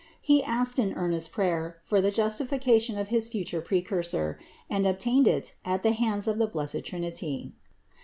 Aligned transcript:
He 0.19 0.41
asked 0.43 0.79
in 0.79 0.93
earnest 0.93 1.31
prayer 1.31 1.77
for 1.83 2.01
the 2.01 2.09
justification 2.09 2.97
of 2.97 3.09
his 3.09 3.27
future 3.27 3.61
Precursor 3.61 4.39
and 4.67 4.87
obtained 4.87 5.27
it 5.27 5.53
at 5.63 5.83
the 5.83 5.91
hands 5.91 6.27
of 6.27 6.39
the 6.39 6.47
blessed 6.47 6.83
Trinity. 6.85 7.53